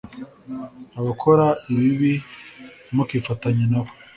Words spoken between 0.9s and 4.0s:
abakora ibibi ntimukifatanye na bo.